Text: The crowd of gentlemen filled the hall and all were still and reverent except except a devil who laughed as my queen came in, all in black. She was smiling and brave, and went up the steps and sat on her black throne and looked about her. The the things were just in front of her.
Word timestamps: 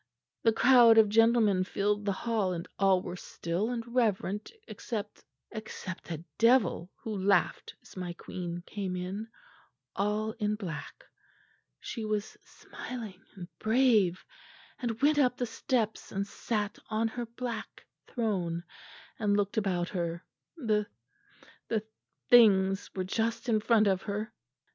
The 0.41 0.51
crowd 0.51 0.97
of 0.97 1.09
gentlemen 1.09 1.63
filled 1.63 2.05
the 2.05 2.11
hall 2.11 2.53
and 2.53 2.67
all 2.79 3.03
were 3.03 3.15
still 3.15 3.69
and 3.69 3.83
reverent 3.85 4.51
except 4.67 5.23
except 5.51 6.09
a 6.09 6.25
devil 6.39 6.89
who 7.03 7.15
laughed 7.15 7.75
as 7.83 7.95
my 7.95 8.13
queen 8.13 8.63
came 8.65 8.95
in, 8.95 9.27
all 9.95 10.31
in 10.39 10.55
black. 10.55 11.05
She 11.79 12.03
was 12.03 12.35
smiling 12.43 13.23
and 13.35 13.47
brave, 13.59 14.25
and 14.79 14.99
went 15.03 15.19
up 15.19 15.37
the 15.37 15.45
steps 15.45 16.11
and 16.11 16.25
sat 16.25 16.79
on 16.89 17.07
her 17.09 17.27
black 17.27 17.85
throne 18.07 18.63
and 19.19 19.37
looked 19.37 19.55
about 19.57 19.89
her. 19.89 20.25
The 20.57 20.87
the 21.67 21.83
things 22.27 22.89
were 22.95 23.03
just 23.03 23.47
in 23.49 23.59
front 23.61 23.85
of 23.85 24.01
her. 24.01 24.33